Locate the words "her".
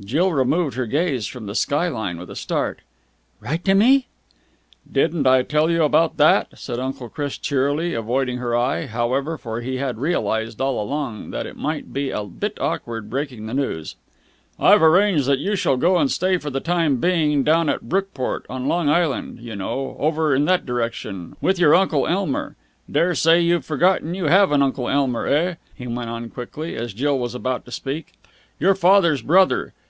0.74-0.86, 8.38-8.56